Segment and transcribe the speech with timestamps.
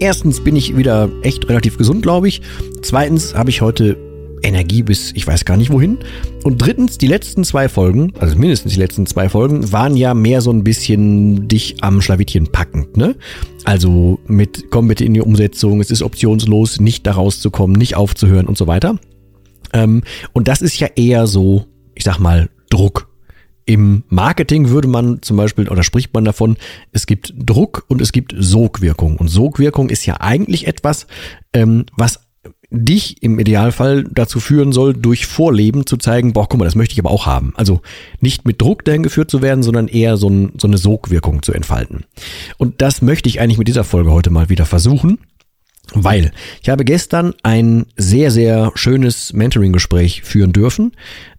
[0.00, 2.40] Erstens bin ich wieder echt relativ gesund, glaube ich.
[2.82, 3.98] Zweitens habe ich heute
[4.42, 5.98] Energie bis ich weiß gar nicht wohin.
[6.42, 10.40] Und drittens, die letzten zwei Folgen, also mindestens die letzten zwei Folgen, waren ja mehr
[10.40, 13.14] so ein bisschen dich am Schlawittchen packend, ne?
[13.64, 18.46] Also mit komm bitte in die Umsetzung, es ist optionslos, nicht da rauszukommen, nicht aufzuhören
[18.46, 18.96] und so weiter.
[19.74, 23.09] Ähm, und das ist ja eher so, ich sag mal, Druck.
[23.70, 26.56] Im Marketing würde man zum Beispiel oder spricht man davon,
[26.90, 29.16] es gibt Druck und es gibt Sogwirkung.
[29.16, 31.06] Und Sogwirkung ist ja eigentlich etwas,
[31.52, 32.18] ähm, was
[32.72, 36.94] dich im Idealfall dazu führen soll, durch Vorleben zu zeigen, boah, guck mal, das möchte
[36.94, 37.52] ich aber auch haben.
[37.54, 37.80] Also
[38.20, 41.52] nicht mit Druck dahin geführt zu werden, sondern eher so, ein, so eine Sogwirkung zu
[41.52, 42.06] entfalten.
[42.58, 45.20] Und das möchte ich eigentlich mit dieser Folge heute mal wieder versuchen.
[45.94, 50.92] Weil ich habe gestern ein sehr, sehr schönes Mentoring-Gespräch führen dürfen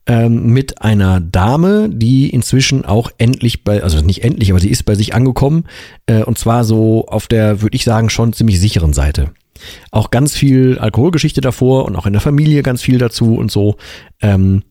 [0.06, 4.84] ähm, mit einer Dame, die inzwischen auch endlich bei, also nicht endlich, aber sie ist
[4.84, 5.66] bei sich angekommen
[6.06, 9.32] äh, und zwar so auf der, würde ich sagen, schon ziemlich sicheren Seite.
[9.92, 13.78] Auch ganz viel Alkoholgeschichte davor und auch in der Familie ganz viel dazu und so.
[14.22, 14.64] Ähm,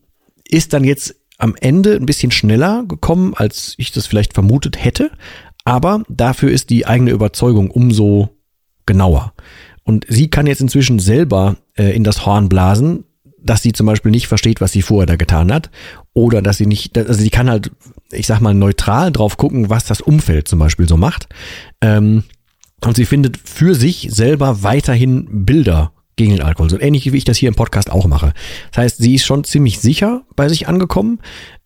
[0.48, 5.10] ist dann jetzt am Ende ein bisschen schneller gekommen, als ich das vielleicht vermutet hätte,
[5.65, 8.31] aber dafür ist die eigene Überzeugung umso
[8.87, 9.33] genauer.
[9.84, 13.04] Und sie kann jetzt inzwischen selber äh, in das Horn blasen,
[13.42, 15.70] dass sie zum Beispiel nicht versteht, was sie vorher da getan hat.
[16.12, 17.70] Oder dass sie nicht, also sie kann halt,
[18.12, 21.28] ich sag mal, neutral drauf gucken, was das Umfeld zum Beispiel so macht.
[21.80, 22.24] Ähm,
[22.84, 26.70] und sie findet für sich selber weiterhin Bilder gegen den Alkohol.
[26.70, 28.32] So ähnlich wie ich das hier im Podcast auch mache.
[28.72, 31.20] Das heißt, sie ist schon ziemlich sicher bei sich angekommen.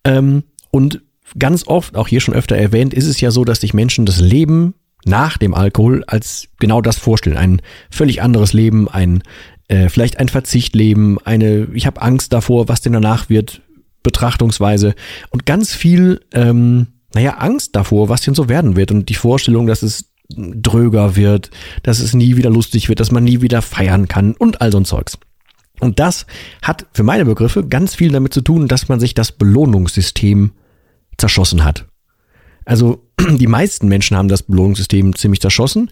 [0.04, 1.02] Ähm, und
[1.38, 4.20] ganz oft, auch hier schon öfter erwähnt, ist es ja so, dass sich Menschen das
[4.20, 4.75] Leben
[5.06, 7.37] nach dem Alkohol als genau das vorstellen.
[7.37, 9.22] Ein völlig anderes Leben, ein
[9.69, 13.62] äh, vielleicht ein Verzichtleben, eine, ich habe Angst davor, was denn danach wird,
[14.03, 14.94] Betrachtungsweise
[15.31, 19.66] und ganz viel, ähm, naja, Angst davor, was denn so werden wird und die Vorstellung,
[19.66, 21.50] dass es dröger wird,
[21.82, 24.78] dass es nie wieder lustig wird, dass man nie wieder feiern kann und all so
[24.78, 25.19] ein Zeugs.
[25.81, 26.26] Und das
[26.62, 30.53] hat für meine Begriffe ganz viel damit zu tun, dass man sich das Belohnungssystem
[31.16, 31.87] zerschossen hat.
[32.64, 35.91] Also die meisten Menschen haben das Belohnungssystem ziemlich zerschossen.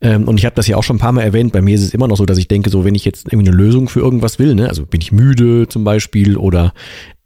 [0.00, 1.52] Ähm, und ich habe das ja auch schon ein paar Mal erwähnt.
[1.52, 3.48] Bei mir ist es immer noch so, dass ich denke, so wenn ich jetzt irgendwie
[3.48, 6.72] eine Lösung für irgendwas will, ne, also bin ich müde zum Beispiel oder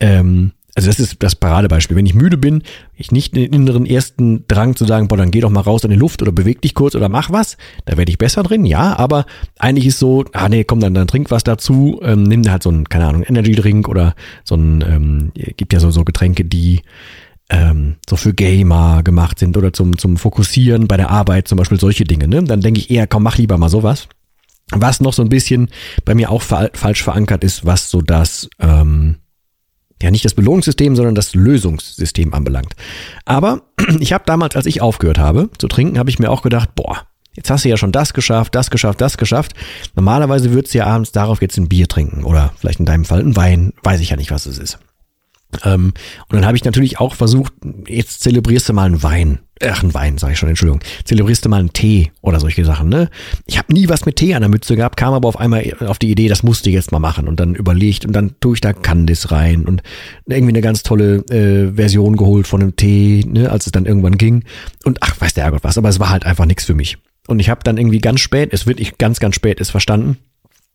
[0.01, 1.97] ähm, also das ist das Paradebeispiel.
[1.97, 2.63] Wenn ich müde bin,
[2.95, 5.91] ich nicht den inneren ersten Drang zu sagen, boah, dann geh doch mal raus in
[5.91, 8.97] die Luft oder beweg dich kurz oder mach was, da werde ich besser drin, ja,
[8.97, 9.27] aber
[9.59, 12.63] eigentlich ist so, ah nee, komm, dann, dann trink was dazu, ähm, nimm dir halt
[12.63, 16.45] so einen, keine Ahnung, Energy Drink oder so ein, ähm, gibt ja so, so Getränke,
[16.45, 16.83] die
[17.51, 21.81] ähm, so für Gamer gemacht sind oder zum, zum Fokussieren bei der Arbeit, zum Beispiel
[21.81, 22.43] solche Dinge, ne?
[22.45, 24.09] Dann denke ich eher, komm, mach lieber mal sowas.
[24.71, 25.69] Was noch so ein bisschen
[26.05, 29.17] bei mir auch fa falsch verankert ist, was so das, ähm,
[30.03, 32.75] ja nicht das Belohnungssystem, sondern das Lösungssystem anbelangt.
[33.25, 33.63] Aber
[34.01, 37.07] ich habe damals, als ich aufgehört habe zu trinken, habe ich mir auch gedacht, boah,
[37.35, 39.55] jetzt hast du ja schon das geschafft, das geschafft, das geschafft.
[39.97, 43.21] Normalerweise würdest du ja abends darauf jetzt ein Bier trinken oder vielleicht in deinem Fall
[43.21, 44.79] ein Wein, weiß ich ja nicht, was es ist.
[45.65, 45.95] Ähm,
[46.29, 47.53] und dann habe ich natürlich auch versucht,
[47.87, 49.41] jetzt zelebrierst du mal einen Wein.
[49.61, 50.81] Ach, einen Wein, sage ich schon, Entschuldigung.
[51.05, 53.09] Zelebrierst du mal einen Tee oder solche Sachen, ne?
[53.47, 55.99] Ich habe nie was mit Tee an der Mütze gehabt, kam aber auf einmal auf
[55.99, 57.27] die Idee, das musste ich jetzt mal machen.
[57.27, 59.83] Und dann überlegt und dann tue ich da Candice rein und
[60.27, 64.19] irgendwie eine ganz tolle äh, Version geholt von einem Tee, ne, als es dann irgendwann
[64.19, 64.45] ging.
[64.85, 66.99] Und ach, weiß der Herrgott was, aber es war halt einfach nichts für mich.
[67.27, 70.19] Und ich habe dann irgendwie ganz spät, es wird ich ganz, ganz spät ist verstanden,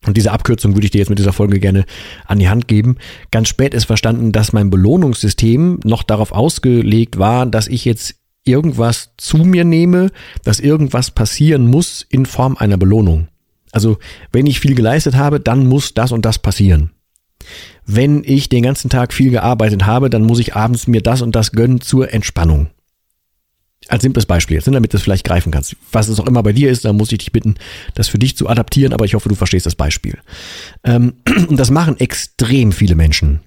[0.06, 1.86] und diese Abkürzung würde ich dir jetzt mit dieser Folge gerne
[2.26, 2.98] an die Hand geben.
[3.32, 8.16] Ganz spät ist verstanden, dass mein Belohnungssystem noch darauf ausgelegt war, dass ich jetzt
[8.46, 10.12] irgendwas zu mir nehme,
[10.44, 13.28] dass irgendwas passieren muss in Form einer Belohnung.
[13.72, 13.98] Also
[14.32, 16.92] wenn ich viel geleistet habe, dann muss das und das passieren.
[17.86, 21.36] Wenn ich den ganzen Tag viel gearbeitet habe, dann muss ich abends mir das und
[21.36, 22.70] das gönnen zur Entspannung.
[23.90, 25.76] Als simples Beispiel jetzt, ne, damit du es vielleicht greifen kannst.
[25.92, 27.56] Was es auch immer bei dir ist, da muss ich dich bitten,
[27.96, 30.18] das für dich zu adaptieren, aber ich hoffe, du verstehst das Beispiel.
[30.84, 31.14] Ähm,
[31.48, 33.42] und das machen extrem viele Menschen.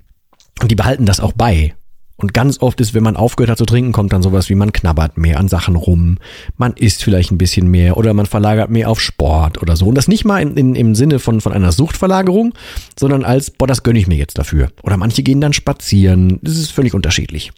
[0.61, 1.75] Und die behalten das auch bei.
[2.17, 4.73] Und ganz oft ist, wenn man aufgehört hat zu trinken, kommt dann sowas wie man
[4.73, 6.19] knabbert mehr an Sachen rum,
[6.57, 9.87] man isst vielleicht ein bisschen mehr oder man verlagert mehr auf Sport oder so.
[9.87, 12.55] Und das nicht mal in, in, im Sinne von, von einer Suchtverlagerung,
[12.99, 14.71] sondern als, boah, das gönne ich mir jetzt dafür.
[14.83, 16.39] Oder manche gehen dann spazieren.
[16.43, 17.53] Das ist völlig unterschiedlich.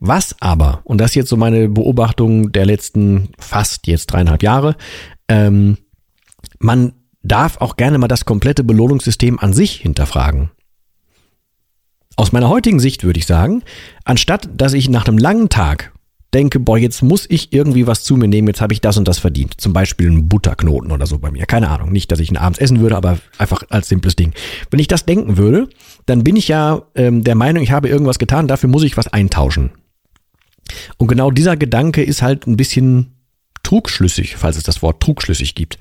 [0.00, 4.76] Was aber, und das ist jetzt so meine Beobachtung der letzten fast jetzt dreieinhalb Jahre,
[5.28, 5.78] ähm,
[6.58, 6.92] man
[7.22, 10.50] darf auch gerne mal das komplette Belohnungssystem an sich hinterfragen.
[12.16, 13.62] Aus meiner heutigen Sicht würde ich sagen,
[14.04, 15.92] anstatt dass ich nach einem langen Tag
[16.34, 19.06] denke, boah, jetzt muss ich irgendwie was zu mir nehmen, jetzt habe ich das und
[19.06, 19.60] das verdient.
[19.60, 21.46] Zum Beispiel einen Butterknoten oder so bei mir.
[21.46, 21.92] Keine Ahnung.
[21.92, 24.32] Nicht, dass ich ihn abends essen würde, aber einfach als simples Ding.
[24.70, 25.68] Wenn ich das denken würde,
[26.06, 29.06] dann bin ich ja ähm, der Meinung, ich habe irgendwas getan, dafür muss ich was
[29.08, 29.70] eintauschen.
[30.96, 33.14] Und genau dieser Gedanke ist halt ein bisschen
[33.62, 35.78] trugschlüssig, falls es das Wort trugschlüssig gibt.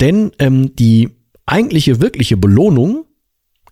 [0.00, 1.10] Denn ähm, die
[1.44, 3.04] eigentliche, wirkliche Belohnung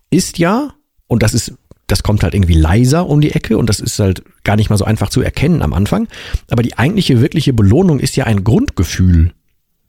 [0.09, 0.73] ist ja,
[1.07, 1.53] und das ist
[1.87, 4.77] das kommt halt irgendwie leiser um die Ecke und das ist halt gar nicht mal
[4.77, 6.07] so einfach zu erkennen am Anfang.
[6.49, 9.31] Aber die eigentliche, wirkliche Belohnung ist ja ein Grundgefühl.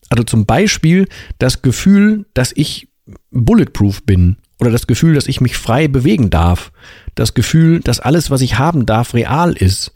[0.08, 1.08] Also zum Beispiel
[1.38, 2.88] das Gefühl, dass ich
[3.32, 6.72] bulletproof bin oder das Gefühl, dass ich mich frei bewegen darf.
[7.16, 9.92] Das Gefühl, dass alles, was ich haben darf, real ist.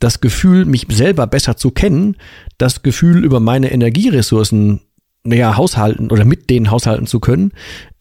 [0.00, 2.16] Das Gefühl, mich selber besser zu kennen.
[2.58, 4.80] Das Gefühl, über meine Energieressourcen
[5.24, 7.52] ja, haushalten oder mit denen haushalten zu können.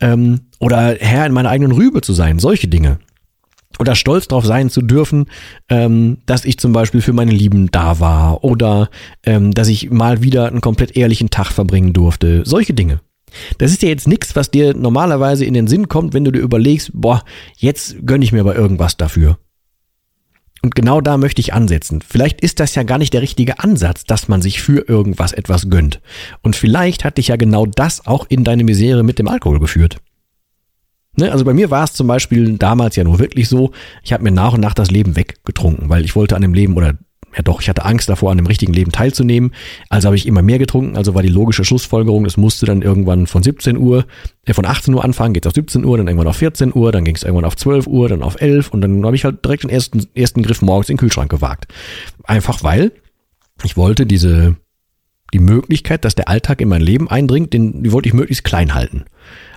[0.01, 2.39] Ähm, oder Herr in meiner eigenen Rübe zu sein.
[2.39, 2.99] Solche Dinge
[3.79, 5.25] oder stolz darauf sein zu dürfen,
[5.69, 8.89] ähm, dass ich zum Beispiel für meine Lieben da war oder
[9.25, 12.43] ähm, dass ich mal wieder einen komplett ehrlichen Tag verbringen durfte.
[12.45, 12.99] Solche Dinge.
[13.57, 16.39] Das ist ja jetzt nichts, was dir normalerweise in den Sinn kommt, wenn du dir
[16.39, 17.23] überlegst, boah,
[17.57, 19.37] jetzt gönne ich mir aber irgendwas dafür.
[20.61, 22.01] Und genau da möchte ich ansetzen.
[22.07, 25.69] Vielleicht ist das ja gar nicht der richtige Ansatz, dass man sich für irgendwas etwas
[25.69, 25.99] gönnt.
[26.41, 29.97] Und vielleicht hat dich ja genau das auch in deine Misere mit dem Alkohol geführt.
[31.15, 33.71] Ne, also bei mir war es zum Beispiel damals ja nur wirklich so,
[34.03, 36.75] ich habe mir nach und nach das Leben weggetrunken, weil ich wollte an dem Leben
[36.75, 36.97] oder
[37.35, 39.51] ja doch, ich hatte Angst davor, an dem richtigen Leben teilzunehmen.
[39.89, 40.97] Also habe ich immer mehr getrunken.
[40.97, 44.05] Also war die logische Schlussfolgerung, es musste dann irgendwann von 17 Uhr,
[44.45, 47.03] äh, von 18 Uhr anfangen, geht auf 17 Uhr, dann irgendwann auf 14 Uhr, dann
[47.03, 49.63] ging es irgendwann auf 12 Uhr, dann auf 11 und dann habe ich halt direkt
[49.63, 51.73] den ersten, ersten Griff morgens in den Kühlschrank gewagt.
[52.23, 52.91] Einfach weil
[53.63, 54.55] ich wollte diese,
[55.33, 58.73] die Möglichkeit, dass der Alltag in mein Leben eindringt, den, die wollte ich möglichst klein
[58.73, 59.05] halten.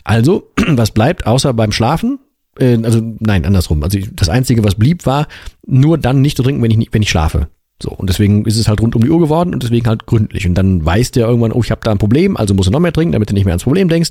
[0.05, 2.19] Also, was bleibt außer beim Schlafen?
[2.58, 3.82] Äh, also, nein, andersrum.
[3.82, 5.28] Also, das Einzige, was blieb, war
[5.67, 7.49] nur dann nicht zu trinken, wenn ich, wenn ich schlafe.
[7.82, 10.46] So, und deswegen ist es halt rund um die Uhr geworden und deswegen halt gründlich.
[10.46, 12.72] Und dann weißt du ja irgendwann, oh, ich habe da ein Problem, also musst du
[12.72, 14.11] noch mehr trinken, damit du nicht mehr ans Problem denkst.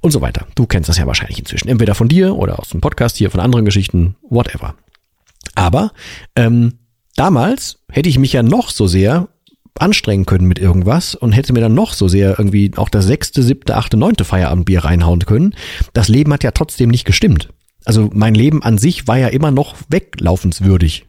[0.00, 0.46] Und so weiter.
[0.54, 1.68] Du kennst das ja wahrscheinlich inzwischen.
[1.68, 4.74] Entweder von dir oder aus dem Podcast hier, von anderen Geschichten, whatever.
[5.54, 5.92] Aber
[6.36, 6.74] ähm,
[7.16, 9.28] damals hätte ich mich ja noch so sehr
[9.78, 13.42] anstrengen können mit irgendwas und hätte mir dann noch so sehr irgendwie auch das sechste,
[13.42, 15.54] siebte, achte, neunte Feierabendbier reinhauen können.
[15.92, 17.48] Das Leben hat ja trotzdem nicht gestimmt.
[17.84, 21.06] Also mein Leben an sich war ja immer noch weglaufenswürdig.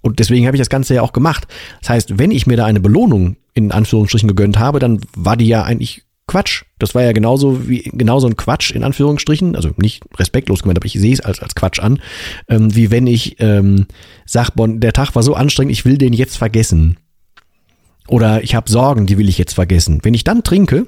[0.00, 1.48] Und deswegen habe ich das Ganze ja auch gemacht.
[1.80, 5.48] Das heißt, wenn ich mir da eine Belohnung in Anführungsstrichen gegönnt habe, dann war die
[5.48, 6.64] ja eigentlich Quatsch.
[6.78, 10.86] Das war ja genauso wie genauso ein Quatsch in Anführungsstrichen, also nicht respektlos gemeint, aber
[10.86, 12.00] ich sehe es als als Quatsch an,
[12.48, 13.86] ähm, wie wenn ich ähm,
[14.24, 16.98] sag, bon, der Tag war so anstrengend, ich will den jetzt vergessen.
[18.08, 20.00] Oder ich habe Sorgen, die will ich jetzt vergessen.
[20.02, 20.86] Wenn ich dann trinke,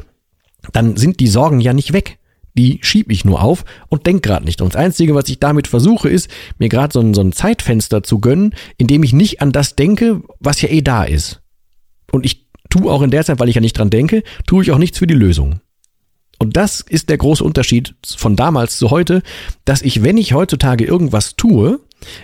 [0.72, 2.18] dann sind die Sorgen ja nicht weg.
[2.56, 4.60] Die schieb ich nur auf und denk gerade nicht.
[4.60, 8.18] Und das Einzige, was ich damit versuche, ist, mir gerade so so ein Zeitfenster zu
[8.18, 11.40] gönnen, in dem ich nicht an das denke, was ja eh da ist.
[12.10, 14.72] Und ich tue auch in der Zeit, weil ich ja nicht dran denke, tue ich
[14.72, 15.60] auch nichts für die Lösung.
[16.38, 19.22] Und das ist der große Unterschied von damals zu heute,
[19.64, 21.80] dass ich, wenn ich heutzutage irgendwas tue,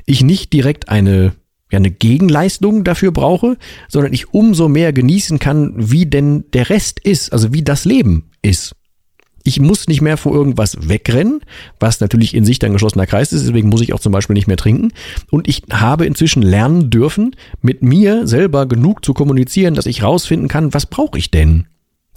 [0.07, 1.33] ich nicht direkt eine
[1.75, 3.57] ja eine Gegenleistung dafür brauche,
[3.89, 8.31] sondern ich umso mehr genießen kann, wie denn der Rest ist, also wie das Leben
[8.43, 8.75] ist.
[9.47, 11.41] Ich muss nicht mehr vor irgendwas wegrennen,
[11.79, 14.47] was natürlich in sich ein geschlossener Kreis ist, deswegen muss ich auch zum Beispiel nicht
[14.47, 14.93] mehr trinken.
[15.31, 20.49] Und ich habe inzwischen lernen dürfen, mit mir selber genug zu kommunizieren, dass ich rausfinden
[20.49, 21.67] kann, was brauche ich denn?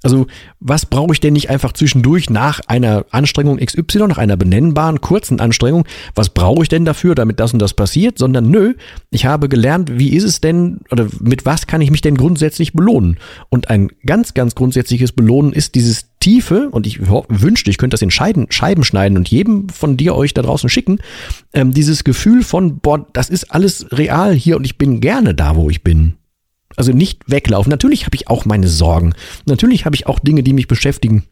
[0.04, 0.28] Also,
[0.60, 5.40] was brauche ich denn nicht einfach zwischendurch nach einer Anstrengung XY, nach einer benennbaren, kurzen
[5.40, 5.88] Anstrengung?
[6.14, 8.20] Was brauche ich denn dafür, damit das und das passiert?
[8.20, 8.76] Sondern nö,
[9.10, 12.74] ich habe gelernt, wie ist es denn oder mit was kann ich mich denn grundsätzlich
[12.74, 13.18] belohnen?
[13.50, 18.02] Und ein ganz, ganz grundsätzliches Belohnen ist dieses tiefe, und ich wünschte, ich könnte das
[18.02, 21.00] in Scheiben, Scheiben schneiden und jedem von dir euch da draußen schicken,
[21.54, 25.56] ähm, dieses Gefühl von, boah, das ist alles real hier und ich bin gerne da,
[25.56, 26.17] wo ich bin.
[26.78, 27.70] Also nicht weglaufen.
[27.70, 29.14] Natürlich habe ich auch meine Sorgen.
[29.46, 31.24] Natürlich habe ich auch Dinge, die mich beschäftigen.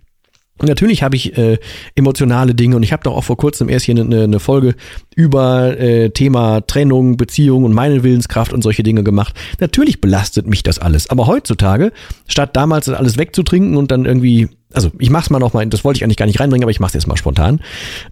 [0.61, 1.57] Natürlich habe ich äh,
[1.95, 4.75] emotionale Dinge und ich habe doch auch vor kurzem erst hier eine, eine Folge
[5.13, 9.35] über äh, Thema Trennung, Beziehung und meine Willenskraft und solche Dinge gemacht.
[9.59, 11.09] Natürlich belastet mich das alles.
[11.09, 11.91] Aber heutzutage,
[12.27, 15.97] statt damals das alles wegzutrinken und dann irgendwie, also ich mach's mal nochmal, das wollte
[15.97, 17.59] ich eigentlich gar nicht reinbringen, aber ich mach's jetzt mal spontan.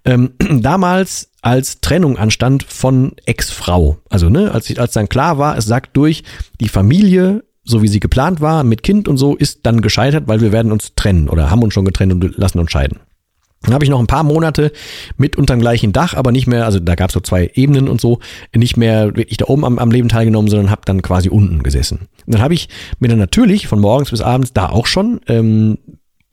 [0.04, 4.00] Ähm, damals als Trennung anstand von Ex-Frau.
[4.10, 6.24] Also, ne, als, als dann klar war, es sagt durch,
[6.60, 10.42] die Familie so wie sie geplant war, mit Kind und so, ist dann gescheitert, weil
[10.42, 13.00] wir werden uns trennen oder haben uns schon getrennt und lassen uns scheiden.
[13.62, 14.74] Dann habe ich noch ein paar Monate
[15.18, 18.02] mit unterm gleichen Dach, aber nicht mehr, also da gab es so zwei Ebenen und
[18.02, 18.20] so,
[18.54, 22.10] nicht mehr wirklich da oben am, am Leben teilgenommen, sondern habe dann quasi unten gesessen.
[22.26, 22.68] Und dann habe ich
[23.00, 25.78] mir dann natürlich von morgens bis abends da auch schon ähm,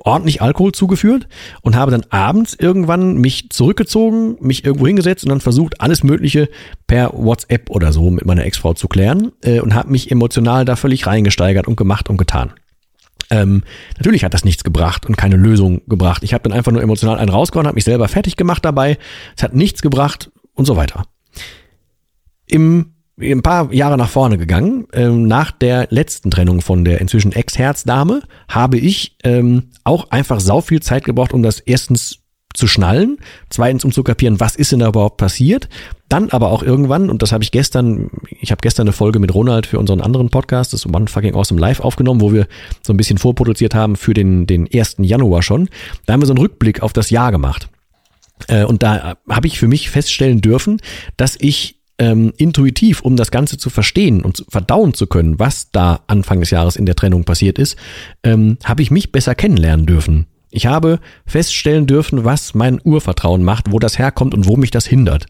[0.05, 1.29] ordentlich Alkohol zugeführt
[1.63, 6.49] und habe dann abends irgendwann mich zurückgezogen, mich irgendwo hingesetzt und dann versucht, alles Mögliche
[6.87, 10.77] per WhatsApp oder so mit meiner Ex-Frau zu klären äh, und habe mich emotional da
[10.77, 12.53] völlig reingesteigert und gemacht und getan.
[13.31, 13.63] Ähm,
[13.97, 16.25] natürlich hat das nichts gebracht und keine Lösung gebracht.
[16.25, 18.99] Ich habe dann einfach nur emotional einen rausgehauen, habe mich selber fertig gemacht dabei.
[19.37, 21.05] Es hat nichts gebracht und so weiter.
[22.47, 24.87] Im ein paar Jahre nach vorne gegangen.
[24.93, 30.61] Ähm, nach der letzten Trennung von der inzwischen Ex-Herzdame habe ich ähm, auch einfach sau
[30.61, 32.21] viel Zeit gebraucht, um das erstens
[32.55, 35.69] zu schnallen, zweitens um zu kapieren, was ist denn da überhaupt passiert,
[36.09, 38.11] dann aber auch irgendwann, und das habe ich gestern,
[38.41, 41.61] ich habe gestern eine Folge mit Ronald für unseren anderen Podcast, das One Fucking Awesome
[41.61, 42.49] Live aufgenommen, wo wir
[42.83, 44.97] so ein bisschen vorproduziert haben für den, den 1.
[44.99, 45.69] Januar schon.
[46.07, 47.69] Da haben wir so einen Rückblick auf das Jahr gemacht.
[48.49, 50.81] Äh, und da habe ich für mich feststellen dürfen,
[51.17, 56.01] dass ich ähm, intuitiv, um das Ganze zu verstehen und verdauen zu können, was da
[56.07, 57.77] Anfang des Jahres in der Trennung passiert ist,
[58.25, 60.27] ähm, habe ich mich besser kennenlernen dürfen.
[60.51, 64.87] Ich habe feststellen dürfen, was mein Urvertrauen macht, wo das herkommt und wo mich das
[64.87, 65.27] hindert.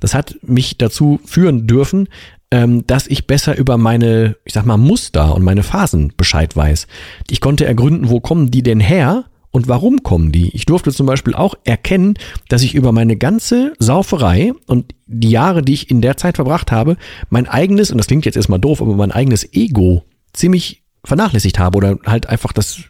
[0.00, 2.08] Das hat mich dazu führen dürfen,
[2.50, 6.86] ähm, dass ich besser über meine, ich sag mal, Muster und meine Phasen Bescheid weiß.
[7.30, 10.48] Ich konnte ergründen, wo kommen die denn her und warum kommen die?
[10.48, 12.14] Ich durfte zum Beispiel auch erkennen,
[12.48, 16.72] dass ich über meine ganze Sauferei und die Jahre, die ich in der Zeit verbracht
[16.72, 16.96] habe,
[17.30, 21.76] mein eigenes, und das klingt jetzt erstmal doof, aber mein eigenes Ego ziemlich vernachlässigt habe
[21.76, 22.80] oder halt einfach das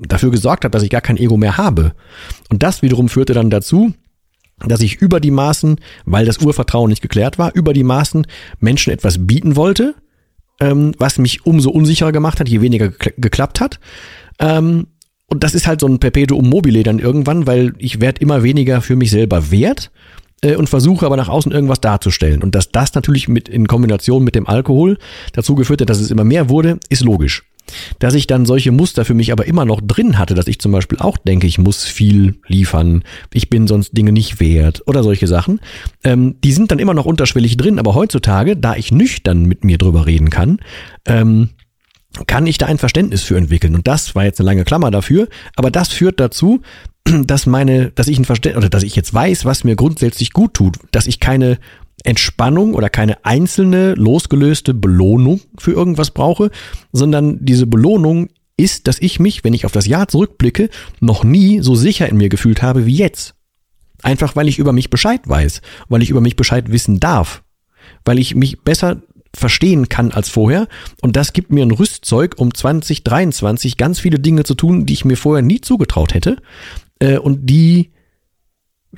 [0.00, 1.92] dafür gesorgt hat, dass ich gar kein Ego mehr habe.
[2.48, 3.92] Und das wiederum führte dann dazu,
[4.66, 8.26] dass ich über die Maßen, weil das Urvertrauen nicht geklärt war, über die Maßen
[8.58, 9.94] Menschen etwas bieten wollte,
[10.60, 13.80] ähm, was mich umso unsicherer gemacht hat, je weniger geklappt hat.
[14.38, 14.86] Ähm,
[15.28, 18.80] und das ist halt so ein Perpetuum mobile dann irgendwann, weil ich werde immer weniger
[18.80, 19.90] für mich selber wert
[20.42, 22.42] äh, und versuche aber nach außen irgendwas darzustellen.
[22.42, 24.98] Und dass das natürlich mit in Kombination mit dem Alkohol
[25.32, 27.42] dazu geführt hat, dass es immer mehr wurde, ist logisch.
[27.98, 30.70] Dass ich dann solche Muster für mich aber immer noch drin hatte, dass ich zum
[30.70, 33.02] Beispiel auch denke, ich muss viel liefern,
[33.34, 35.58] ich bin sonst Dinge nicht wert oder solche Sachen,
[36.04, 39.78] ähm, die sind dann immer noch unterschwellig drin, aber heutzutage, da ich nüchtern mit mir
[39.78, 40.60] drüber reden kann,
[41.06, 41.48] ähm,
[42.26, 43.74] kann ich da ein Verständnis für entwickeln.
[43.74, 46.62] Und das war jetzt eine lange Klammer dafür, aber das führt dazu,
[47.04, 50.54] dass meine, dass ich ein Verständnis, oder dass ich jetzt weiß, was mir grundsätzlich gut
[50.54, 51.58] tut, dass ich keine
[52.04, 56.50] Entspannung oder keine einzelne losgelöste Belohnung für irgendwas brauche,
[56.92, 60.70] sondern diese Belohnung ist, dass ich mich, wenn ich auf das Jahr zurückblicke,
[61.00, 63.34] noch nie so sicher in mir gefühlt habe wie jetzt.
[64.02, 67.42] Einfach weil ich über mich Bescheid weiß, weil ich über mich Bescheid wissen darf,
[68.04, 69.02] weil ich mich besser
[69.34, 70.68] verstehen kann als vorher.
[71.02, 75.04] Und das gibt mir ein Rüstzeug, um 2023 ganz viele Dinge zu tun, die ich
[75.04, 76.36] mir vorher nie zugetraut hätte.
[76.98, 77.90] Äh, und die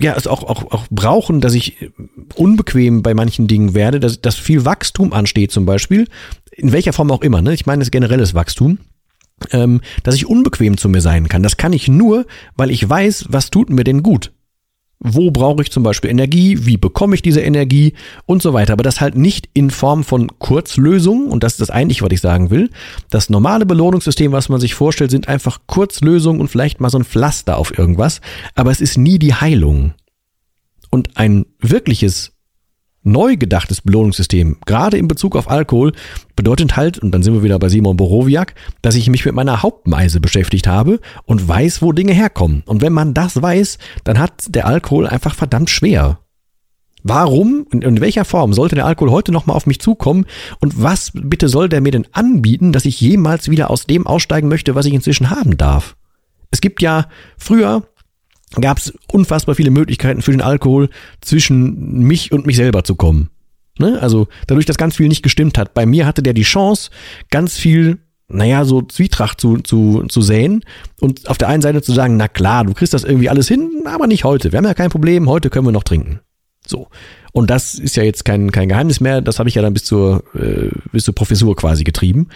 [0.00, 1.90] ja, es auch, auch, auch brauchen, dass ich
[2.36, 6.06] unbequem bei manchen Dingen werde, dass, dass viel Wachstum ansteht zum Beispiel,
[6.52, 7.54] in welcher Form auch immer, ne?
[7.54, 8.78] Ich meine, es generelles Wachstum,
[9.50, 11.42] ähm, dass ich unbequem zu mir sein kann.
[11.42, 14.32] Das kann ich nur, weil ich weiß, was tut mir denn gut.
[15.00, 16.66] Wo brauche ich zum Beispiel Energie?
[16.66, 17.94] Wie bekomme ich diese Energie?
[18.26, 18.72] Und so weiter.
[18.72, 21.28] Aber das halt nicht in Form von Kurzlösungen.
[21.28, 22.70] Und das ist das eigentlich, was ich sagen will.
[23.10, 27.04] Das normale Belohnungssystem, was man sich vorstellt, sind einfach Kurzlösungen und vielleicht mal so ein
[27.04, 28.20] Pflaster auf irgendwas.
[28.56, 29.94] Aber es ist nie die Heilung.
[30.90, 32.32] Und ein wirkliches
[33.02, 35.92] neu gedachtes Belohnungssystem, gerade in Bezug auf Alkohol,
[36.36, 39.62] bedeutet halt, und dann sind wir wieder bei Simon Borowiak, dass ich mich mit meiner
[39.62, 42.62] Hauptmeise beschäftigt habe und weiß, wo Dinge herkommen.
[42.66, 46.18] Und wenn man das weiß, dann hat der Alkohol einfach verdammt schwer.
[47.04, 50.26] Warum und in welcher Form sollte der Alkohol heute nochmal auf mich zukommen?
[50.60, 54.48] Und was bitte soll der mir denn anbieten, dass ich jemals wieder aus dem aussteigen
[54.48, 55.96] möchte, was ich inzwischen haben darf?
[56.50, 57.84] Es gibt ja früher
[58.60, 60.88] gab es unfassbar viele Möglichkeiten für den Alkohol
[61.20, 63.30] zwischen mich und mich selber zu kommen.
[63.78, 63.98] Ne?
[64.00, 65.74] Also dadurch, dass ganz viel nicht gestimmt hat.
[65.74, 66.90] Bei mir hatte der die Chance,
[67.30, 70.64] ganz viel, naja, so Zwietracht zu, zu, zu säen
[71.00, 73.84] und auf der einen Seite zu sagen, na klar, du kriegst das irgendwie alles hin,
[73.86, 74.52] aber nicht heute.
[74.52, 76.20] Wir haben ja kein Problem, heute können wir noch trinken.
[76.66, 76.88] So.
[77.38, 79.84] Und das ist ja jetzt kein, kein Geheimnis mehr, das habe ich ja dann bis
[79.84, 82.30] zur, äh, bis zur Professur quasi getrieben.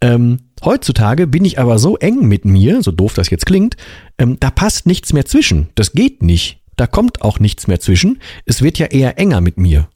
[0.00, 3.76] Ähm, heutzutage bin ich aber so eng mit mir, so doof das jetzt klingt,
[4.18, 5.68] ähm, da passt nichts mehr zwischen.
[5.76, 6.60] Das geht nicht.
[6.74, 8.18] Da kommt auch nichts mehr zwischen.
[8.46, 9.90] Es wird ja eher enger mit mir.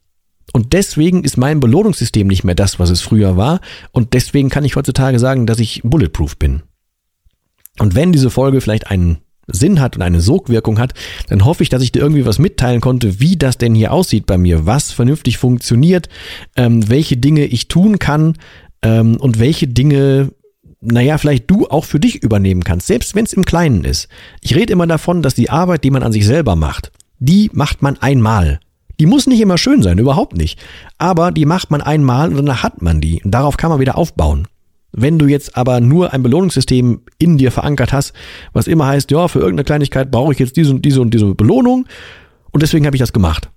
[0.53, 3.59] Und deswegen ist mein Belohnungssystem nicht mehr das, was es früher war.
[3.91, 6.63] Und deswegen kann ich heutzutage sagen, dass ich bulletproof bin.
[7.79, 9.17] Und wenn diese Folge vielleicht einen
[9.53, 10.93] Sinn hat und eine Sogwirkung hat,
[11.29, 14.25] dann hoffe ich, dass ich dir irgendwie was mitteilen konnte, wie das denn hier aussieht
[14.25, 16.09] bei mir, was vernünftig funktioniert,
[16.57, 18.33] ähm, welche Dinge ich tun kann
[18.81, 20.31] ähm, und welche Dinge,
[20.81, 24.09] naja, vielleicht du auch für dich übernehmen kannst, selbst wenn es im Kleinen ist.
[24.41, 27.81] Ich rede immer davon, dass die Arbeit, die man an sich selber macht, die macht
[27.81, 28.59] man einmal.
[28.99, 30.59] Die muss nicht immer schön sein, überhaupt nicht.
[30.97, 33.23] Aber die macht man einmal und dann hat man die.
[33.23, 34.47] Und darauf kann man wieder aufbauen.
[34.95, 38.13] Wenn du jetzt aber nur ein Belohnungssystem in dir verankert hast,
[38.53, 41.33] was immer heißt, ja, für irgendeine Kleinigkeit brauche ich jetzt diese und diese und diese
[41.33, 41.87] Belohnung
[42.51, 43.49] und deswegen habe ich das gemacht,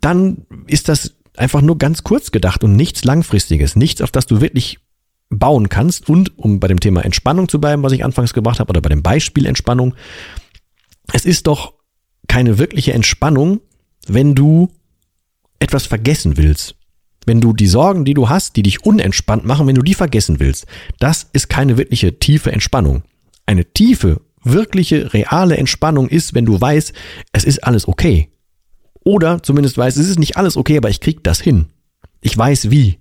[0.00, 4.40] dann ist das einfach nur ganz kurz gedacht und nichts langfristiges, nichts, auf das du
[4.40, 4.78] wirklich
[5.28, 6.08] bauen kannst.
[6.08, 8.88] Und um bei dem Thema Entspannung zu bleiben, was ich anfangs gebracht habe, oder bei
[8.88, 9.94] dem Beispiel Entspannung,
[11.12, 11.74] es ist doch
[12.28, 13.60] keine wirkliche Entspannung,
[14.06, 14.70] wenn du
[15.58, 16.75] etwas vergessen willst.
[17.26, 20.40] Wenn du die Sorgen, die du hast, die dich unentspannt machen, wenn du die vergessen
[20.40, 20.66] willst,
[20.98, 23.02] das ist keine wirkliche tiefe Entspannung.
[23.44, 26.92] Eine tiefe, wirkliche, reale Entspannung ist, wenn du weißt,
[27.32, 28.30] es ist alles okay.
[29.04, 31.66] Oder zumindest weißt, es ist nicht alles okay, aber ich krieg das hin.
[32.20, 32.98] Ich weiß wie.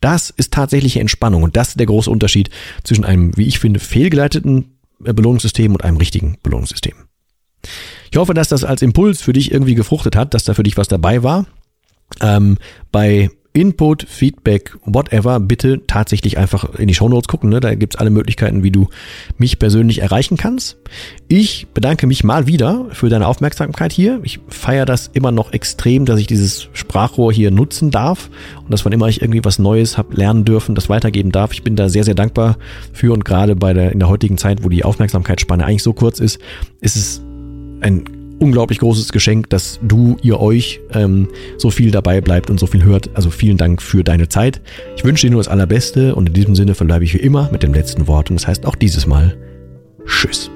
[0.00, 2.50] Das ist tatsächliche Entspannung und das ist der große Unterschied
[2.84, 6.94] zwischen einem, wie ich finde, fehlgeleiteten Belohnungssystem und einem richtigen Belohnungssystem.
[8.10, 10.76] Ich hoffe, dass das als Impuls für dich irgendwie gefruchtet hat, dass da für dich
[10.76, 11.46] was dabei war.
[12.20, 12.58] Ähm,
[12.90, 17.50] bei Input, Feedback, whatever, bitte tatsächlich einfach in die Shownotes gucken.
[17.50, 17.58] Ne?
[17.58, 18.86] Da gibt's alle Möglichkeiten, wie du
[19.36, 20.76] mich persönlich erreichen kannst.
[21.26, 24.20] Ich bedanke mich mal wieder für deine Aufmerksamkeit hier.
[24.22, 28.30] Ich feiere das immer noch extrem, dass ich dieses Sprachrohr hier nutzen darf
[28.62, 31.52] und dass wann immer ich irgendwie was Neues habe lernen dürfen, das weitergeben darf.
[31.52, 32.58] Ich bin da sehr, sehr dankbar
[32.92, 36.20] für und gerade bei der, in der heutigen Zeit, wo die Aufmerksamkeitsspanne eigentlich so kurz
[36.20, 36.38] ist,
[36.80, 37.22] ist es
[37.80, 38.04] ein
[38.38, 42.84] unglaublich großes Geschenk, dass du, ihr euch ähm, so viel dabei bleibt und so viel
[42.84, 43.10] hört.
[43.14, 44.60] Also vielen Dank für deine Zeit.
[44.96, 47.62] Ich wünsche dir nur das Allerbeste und in diesem Sinne verbleibe ich wie immer mit
[47.62, 49.36] dem letzten Wort und das heißt auch dieses Mal
[50.06, 50.50] Tschüss.